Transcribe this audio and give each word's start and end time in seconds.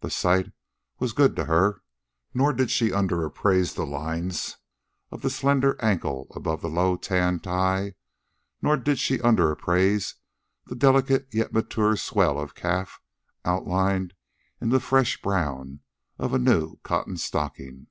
The 0.00 0.08
sight 0.08 0.52
was 0.98 1.12
good 1.12 1.36
to 1.36 1.44
her, 1.44 1.82
nor 2.32 2.54
did 2.54 2.70
she 2.70 2.94
under 2.94 3.26
appraise 3.26 3.74
the 3.74 3.84
lines 3.84 4.56
of 5.10 5.20
the 5.20 5.28
slender 5.28 5.76
ankle 5.84 6.28
above 6.34 6.62
the 6.62 6.70
low 6.70 6.96
tan 6.96 7.40
tie 7.40 7.92
nor 8.62 8.78
did 8.78 8.98
she 8.98 9.20
under 9.20 9.50
appraise 9.52 10.14
the 10.64 10.76
delicate 10.76 11.28
yet 11.30 11.52
mature 11.52 11.94
swell 11.94 12.40
of 12.40 12.54
calf 12.54 13.02
outlined 13.44 14.14
in 14.62 14.70
the 14.70 14.80
fresh 14.80 15.20
brown 15.20 15.80
of 16.18 16.32
a 16.32 16.38
new 16.38 16.76
cotton 16.82 17.18
stocking. 17.18 17.88